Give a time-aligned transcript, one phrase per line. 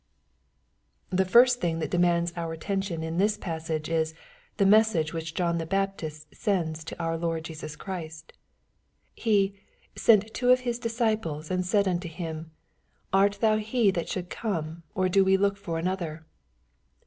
[1.11, 3.85] The first thing that demands our attention in this paeh MATTHEW, GHAF.
[3.85, 3.91] XI.
[3.93, 4.13] «109 6age, is
[4.57, 8.33] the message which John the Baptist sends tc our Lord Jesus Christ.
[9.13, 9.59] He
[9.95, 12.49] ^^ sent two of his disciples, and said unto him,
[13.13, 16.25] Art thou he that should come, or d > we look for another